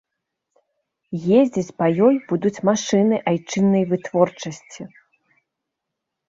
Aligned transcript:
Ездзіць 1.39 1.75
па 1.81 1.85
ёй 2.07 2.15
будуць 2.31 2.63
машыны 2.69 3.15
айчыннай 3.33 3.83
вытворчасці. 3.93 4.89